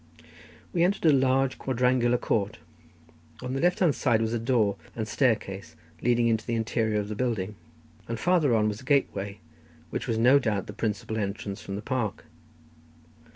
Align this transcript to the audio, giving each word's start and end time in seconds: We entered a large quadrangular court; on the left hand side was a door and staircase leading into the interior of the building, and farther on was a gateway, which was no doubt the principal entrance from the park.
We 0.73 0.81
entered 0.81 1.05
a 1.05 1.13
large 1.13 1.59
quadrangular 1.59 2.17
court; 2.17 2.57
on 3.43 3.53
the 3.53 3.61
left 3.61 3.77
hand 3.81 3.93
side 3.93 4.19
was 4.19 4.33
a 4.33 4.39
door 4.39 4.75
and 4.95 5.07
staircase 5.07 5.75
leading 6.01 6.27
into 6.27 6.43
the 6.43 6.55
interior 6.55 6.99
of 6.99 7.07
the 7.07 7.13
building, 7.13 7.53
and 8.07 8.19
farther 8.19 8.55
on 8.55 8.67
was 8.67 8.81
a 8.81 8.83
gateway, 8.83 9.41
which 9.91 10.07
was 10.07 10.17
no 10.17 10.39
doubt 10.39 10.65
the 10.65 10.73
principal 10.73 11.19
entrance 11.19 11.61
from 11.61 11.75
the 11.75 11.83
park. 11.83 12.25